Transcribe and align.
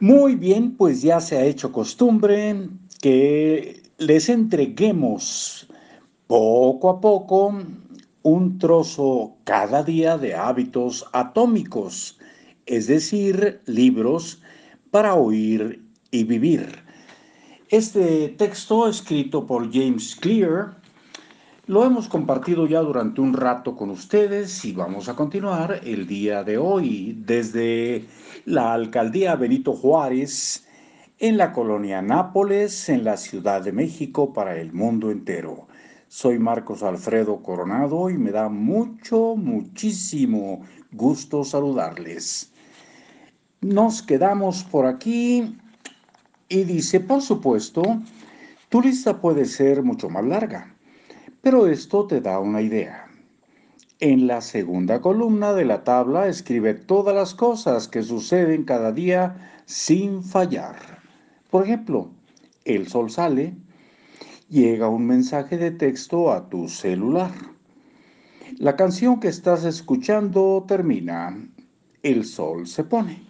Muy 0.00 0.34
bien, 0.34 0.76
pues 0.78 1.02
ya 1.02 1.20
se 1.20 1.36
ha 1.36 1.44
hecho 1.44 1.72
costumbre 1.72 2.70
que 3.02 3.82
les 3.98 4.30
entreguemos 4.30 5.68
poco 6.26 6.88
a 6.88 7.00
poco 7.02 7.54
un 8.22 8.58
trozo 8.58 9.36
cada 9.44 9.82
día 9.82 10.16
de 10.16 10.34
hábitos 10.34 11.04
atómicos, 11.12 12.18
es 12.64 12.86
decir, 12.86 13.60
libros 13.66 14.40
para 14.90 15.14
oír 15.16 15.84
y 16.10 16.24
vivir. 16.24 16.66
Este 17.68 18.28
texto, 18.38 18.88
escrito 18.88 19.46
por 19.46 19.70
James 19.70 20.16
Clear, 20.16 20.79
lo 21.70 21.84
hemos 21.84 22.08
compartido 22.08 22.66
ya 22.66 22.80
durante 22.80 23.20
un 23.20 23.32
rato 23.32 23.76
con 23.76 23.90
ustedes 23.90 24.64
y 24.64 24.72
vamos 24.72 25.08
a 25.08 25.14
continuar 25.14 25.82
el 25.84 26.04
día 26.04 26.42
de 26.42 26.58
hoy 26.58 27.16
desde 27.24 28.06
la 28.44 28.72
alcaldía 28.72 29.36
Benito 29.36 29.74
Juárez 29.74 30.66
en 31.20 31.36
la 31.36 31.52
colonia 31.52 32.02
Nápoles, 32.02 32.88
en 32.88 33.04
la 33.04 33.16
Ciudad 33.16 33.62
de 33.62 33.70
México, 33.70 34.32
para 34.32 34.60
el 34.60 34.72
mundo 34.72 35.12
entero. 35.12 35.68
Soy 36.08 36.40
Marcos 36.40 36.82
Alfredo 36.82 37.40
Coronado 37.40 38.10
y 38.10 38.18
me 38.18 38.32
da 38.32 38.48
mucho, 38.48 39.36
muchísimo 39.36 40.62
gusto 40.90 41.44
saludarles. 41.44 42.52
Nos 43.60 44.02
quedamos 44.02 44.64
por 44.64 44.86
aquí 44.86 45.56
y 46.48 46.64
dice, 46.64 46.98
por 46.98 47.22
supuesto, 47.22 47.84
tu 48.68 48.82
lista 48.82 49.20
puede 49.20 49.44
ser 49.44 49.84
mucho 49.84 50.08
más 50.08 50.24
larga 50.24 50.74
pero 51.42 51.66
esto 51.66 52.06
te 52.06 52.20
da 52.20 52.38
una 52.38 52.62
idea. 52.62 53.06
En 53.98 54.26
la 54.26 54.40
segunda 54.40 55.00
columna 55.00 55.52
de 55.52 55.64
la 55.64 55.84
tabla 55.84 56.26
escribe 56.26 56.74
todas 56.74 57.14
las 57.14 57.34
cosas 57.34 57.86
que 57.86 58.02
suceden 58.02 58.64
cada 58.64 58.92
día 58.92 59.52
sin 59.66 60.22
fallar. 60.22 60.76
Por 61.50 61.64
ejemplo, 61.64 62.10
el 62.64 62.88
sol 62.88 63.10
sale, 63.10 63.54
llega 64.48 64.88
un 64.88 65.06
mensaje 65.06 65.58
de 65.58 65.70
texto 65.70 66.32
a 66.32 66.48
tu 66.48 66.68
celular. 66.68 67.32
La 68.58 68.76
canción 68.76 69.20
que 69.20 69.28
estás 69.28 69.64
escuchando 69.64 70.64
termina, 70.66 71.36
el 72.02 72.24
sol 72.24 72.66
se 72.66 72.84
pone. 72.84 73.29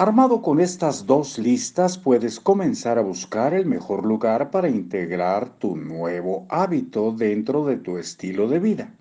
Armado 0.00 0.40
con 0.40 0.62
estas 0.62 1.04
dos 1.04 1.38
listas, 1.38 1.98
puedes 1.98 2.40
comenzar 2.40 2.96
a 2.96 3.02
buscar 3.02 3.52
el 3.52 3.66
mejor 3.66 4.06
lugar 4.06 4.50
para 4.50 4.70
integrar 4.70 5.50
tu 5.58 5.76
nuevo 5.76 6.46
hábito 6.48 7.12
dentro 7.12 7.66
de 7.66 7.76
tu 7.76 7.98
estilo 7.98 8.48
de 8.48 8.60
vida. 8.60 8.94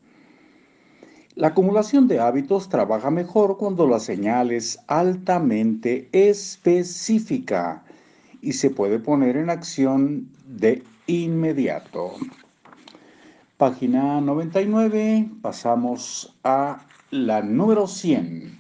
La 1.36 1.47
acumulación 1.47 2.09
de 2.09 2.20
hábitos 2.20 2.67
trabaja 2.67 3.11
mejor 3.11 3.55
cuando 3.55 3.88
la 3.88 4.02
señal 4.02 4.52
es 4.52 4.77
altamente 4.88 6.09
específica 6.11 7.81
y 8.42 8.52
se 8.52 8.70
puede 8.70 9.00
poner 9.00 9.38
en 9.38 9.50
acción 9.50 10.27
de 10.47 10.83
inmediato. 11.08 12.16
Página 13.55 14.20
99, 14.20 15.30
pasamos 15.42 16.36
a 16.44 16.86
la 17.09 17.42
número 17.42 17.88
100. 17.88 18.58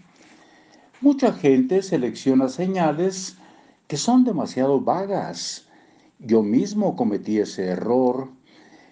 Mucha 1.01 1.31
gente 1.31 1.81
selecciona 1.81 2.49
señales 2.49 3.37
que 3.87 3.95
son 3.95 4.25
demasiado 4.25 4.81
vagas. 4.81 5.65
Yo 6.19 6.43
mismo 6.43 6.97
cometí 6.97 7.39
ese 7.39 7.67
error. 7.67 8.27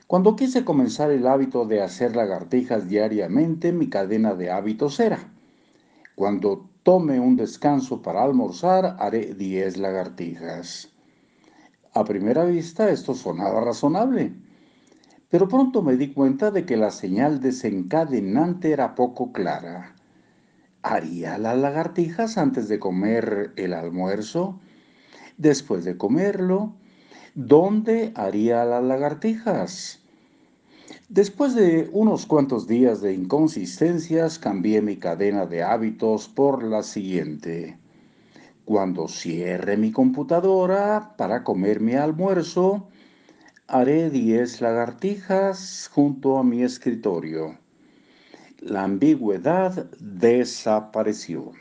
Cuando 0.08 0.38
quise 0.38 0.64
comenzar 0.64 1.12
el 1.12 1.28
hábito 1.28 1.66
de 1.66 1.82
hacer 1.82 2.16
lagartijas 2.16 2.88
diariamente, 2.88 3.74
mi 3.74 3.90
cadena 3.90 4.36
de 4.36 4.50
hábitos 4.50 5.02
era, 5.02 5.20
cuando 6.16 6.70
tome 6.82 7.20
un 7.20 7.36
descanso 7.36 8.02
para 8.02 8.24
almorzar, 8.24 8.96
haré 9.00 9.34
10 9.34 9.76
lagartijas. 9.76 10.88
A 11.94 12.06
primera 12.06 12.46
vista 12.46 12.90
esto 12.90 13.16
sonaba 13.16 13.60
razonable, 13.60 14.32
pero 15.28 15.50
pronto 15.50 15.82
me 15.82 15.98
di 15.98 16.14
cuenta 16.14 16.52
de 16.52 16.66
que 16.66 16.78
la 16.78 16.92
señal 16.92 17.42
desencadenante 17.42 18.72
era 18.72 18.96
poco 18.96 19.34
clara 19.34 19.98
haría 20.88 21.38
las 21.38 21.58
lagartijas 21.58 22.38
antes 22.38 22.70
de 22.70 22.80
comer 22.80 23.52
el 23.58 23.74
almuerzo, 23.74 24.60
después 25.38 25.84
de 25.84 25.98
comerlo, 25.98 26.76
¿dónde 27.36 28.14
haría 28.16 28.64
las 28.64 28.84
lagartijas? 28.84 30.00
Después 31.10 31.56
de 31.56 31.90
unos 31.92 32.26
cuantos 32.26 32.68
días 32.68 33.02
de 33.02 33.14
inconsistencias, 33.14 34.40
cambié 34.40 34.82
mi 34.82 34.98
cadena 34.98 35.46
de 35.46 35.64
hábitos 35.64 36.30
por 36.30 36.64
la 36.64 36.84
siguiente. 36.84 37.78
Cuando 38.64 39.08
cierre 39.08 39.78
mi 39.78 39.92
computadora 39.92 41.16
para 41.18 41.44
comer 41.44 41.82
mi 41.82 41.94
almuerzo, 41.96 42.88
haré 43.68 44.10
10 44.10 44.62
lagartijas 44.62 45.90
junto 45.94 46.38
a 46.38 46.44
mi 46.44 46.64
escritorio 46.64 47.58
la 48.60 48.84
ambigüedad 48.84 49.90
desapareció. 50.00 51.52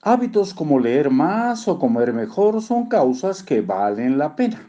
Hábitos 0.00 0.52
como 0.52 0.80
leer 0.80 1.10
más 1.10 1.68
o 1.68 1.78
comer 1.78 2.12
mejor 2.12 2.60
son 2.62 2.88
causas 2.88 3.42
que 3.42 3.60
valen 3.60 4.18
la 4.18 4.34
pena, 4.34 4.68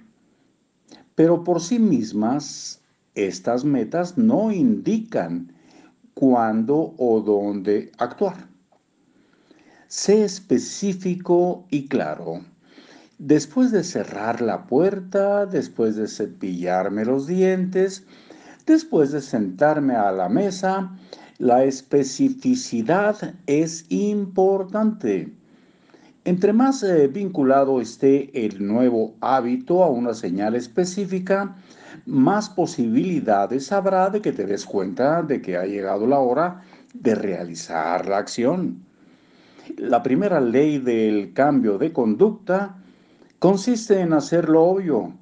pero 1.15 1.43
por 1.43 1.61
sí 1.61 1.79
mismas 1.79 2.81
estas 3.15 3.63
metas 3.63 4.17
no 4.17 4.51
indican 4.51 5.51
cuándo 6.13 6.93
o 6.97 7.21
dónde 7.21 7.91
actuar. 7.97 8.47
Sé 9.87 10.23
específico 10.23 11.65
y 11.69 11.87
claro. 11.87 12.41
Después 13.19 13.71
de 13.71 13.83
cerrar 13.83 14.41
la 14.41 14.65
puerta, 14.65 15.45
después 15.45 15.95
de 15.95 16.07
cepillarme 16.07 17.05
los 17.05 17.27
dientes, 17.27 18.05
Después 18.65 19.11
de 19.11 19.21
sentarme 19.21 19.95
a 19.95 20.11
la 20.11 20.29
mesa, 20.29 20.95
la 21.37 21.65
especificidad 21.65 23.35
es 23.45 23.85
importante. 23.89 25.33
Entre 26.23 26.53
más 26.53 26.81
eh, 26.83 27.07
vinculado 27.07 27.81
esté 27.81 28.45
el 28.45 28.65
nuevo 28.65 29.15
hábito 29.19 29.83
a 29.83 29.89
una 29.89 30.13
señal 30.13 30.55
específica, 30.55 31.57
más 32.05 32.49
posibilidades 32.49 33.73
habrá 33.73 34.09
de 34.09 34.21
que 34.21 34.31
te 34.31 34.45
des 34.45 34.65
cuenta 34.65 35.21
de 35.21 35.41
que 35.41 35.57
ha 35.57 35.65
llegado 35.65 36.07
la 36.07 36.19
hora 36.19 36.61
de 36.93 37.15
realizar 37.15 38.07
la 38.07 38.19
acción. 38.19 38.85
La 39.77 40.01
primera 40.01 40.39
ley 40.39 40.77
del 40.79 41.33
cambio 41.33 41.77
de 41.77 41.91
conducta 41.91 42.77
consiste 43.39 43.99
en 43.99 44.13
hacerlo 44.13 44.63
obvio, 44.63 45.13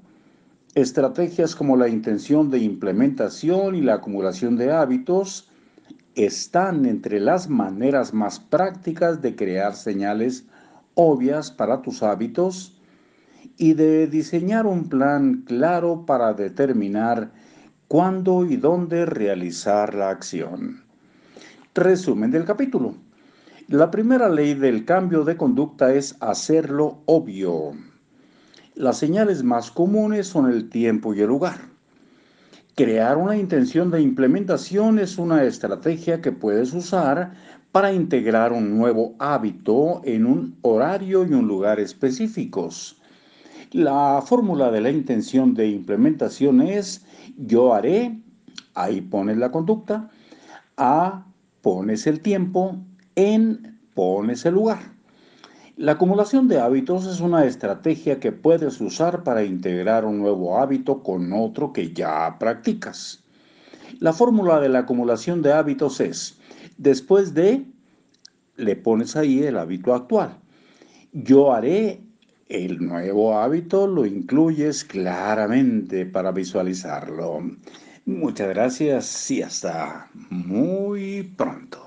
Estrategias 0.74 1.54
como 1.54 1.76
la 1.76 1.90
intención 1.90 2.50
de 2.50 2.60
implementación 2.60 3.76
y 3.76 3.82
la 3.82 3.96
acumulación 3.96 4.56
de 4.56 4.72
hábitos 4.72 5.52
están 6.16 6.86
entre 6.86 7.20
las 7.20 7.50
maneras 7.50 8.14
más 8.14 8.40
prácticas 8.40 9.22
de 9.22 9.36
crear 9.36 9.76
señales 9.76 10.46
obvias 10.96 11.52
para 11.52 11.82
tus 11.82 12.04
hábitos 12.04 12.80
y 13.58 13.74
de 13.74 14.08
diseñar 14.08 14.66
un 14.66 14.88
plan 14.88 15.44
claro 15.46 16.06
para 16.06 16.34
determinar 16.34 17.34
cuándo 17.90 18.46
y 18.46 18.56
dónde 18.56 19.06
realizar 19.06 19.94
la 19.94 20.10
acción. 20.10 20.86
Resumen 21.74 22.32
del 22.32 22.46
capítulo. 22.46 22.96
La 23.68 23.92
primera 23.92 24.30
ley 24.30 24.54
del 24.54 24.86
cambio 24.86 25.26
de 25.26 25.36
conducta 25.36 25.94
es 25.94 26.16
hacerlo 26.22 27.02
obvio. 27.08 27.74
Las 28.76 28.98
señales 28.98 29.44
más 29.44 29.70
comunes 29.70 30.28
son 30.28 30.50
el 30.50 30.70
tiempo 30.70 31.14
y 31.14 31.20
el 31.20 31.28
lugar. 31.28 31.58
Crear 32.76 33.18
una 33.18 33.36
intención 33.36 33.92
de 33.92 34.02
implementación 34.02 34.98
es 34.98 35.18
una 35.18 35.44
estrategia 35.44 36.22
que 36.22 36.32
puedes 36.32 36.74
usar 36.74 37.34
para 37.74 37.92
integrar 37.92 38.54
un 38.54 38.78
nuevo 38.78 39.14
hábito 39.20 40.02
en 40.06 40.26
un 40.26 40.58
horario 40.62 41.26
y 41.26 41.34
un 41.34 41.50
lugar 41.50 41.82
específicos. 41.82 42.98
La 43.72 44.24
fórmula 44.26 44.72
de 44.72 44.80
la 44.80 44.90
intención 44.90 45.54
de 45.54 45.68
implementación 45.68 46.62
es 46.62 47.06
yo 47.38 47.74
haré, 47.74 48.22
ahí 48.74 49.02
pones 49.02 49.38
la 49.38 49.52
conducta, 49.52 50.10
a 50.78 51.26
pones 51.62 52.08
el 52.08 52.22
tiempo, 52.22 52.78
en 53.16 53.80
pones 53.94 54.46
el 54.46 54.54
lugar. 54.54 55.01
La 55.82 55.94
acumulación 55.94 56.48
de 56.48 56.60
hábitos 56.60 57.08
es 57.08 57.22
una 57.22 57.44
estrategia 57.44 58.20
que 58.20 58.32
puedes 58.32 58.80
usar 58.82 59.24
para 59.24 59.44
integrar 59.44 60.06
un 60.06 60.20
nuevo 60.20 60.60
hábito 60.60 61.02
con 61.02 61.34
otro 61.34 61.74
que 61.74 61.92
ya 61.92 62.38
practicas. 62.38 63.24
La 63.98 64.14
fórmula 64.14 64.60
de 64.60 64.70
la 64.70 64.82
acumulación 64.82 65.42
de 65.42 65.54
hábitos 65.54 66.00
es, 66.00 66.38
después 66.78 67.34
de, 67.34 67.66
le 68.58 68.76
pones 68.76 69.16
ahí 69.16 69.42
el 69.42 69.58
hábito 69.58 69.96
actual. 69.96 70.38
Yo 71.14 71.52
haré 71.52 72.04
el 72.48 72.78
nuevo 72.78 73.36
hábito, 73.40 73.88
lo 73.88 74.06
incluyes 74.06 74.84
claramente 74.84 76.06
para 76.06 76.32
visualizarlo. 76.32 77.40
Muchas 78.06 78.50
gracias 78.50 79.32
y 79.32 79.42
hasta 79.42 80.12
muy 80.30 81.24
pronto. 81.36 81.81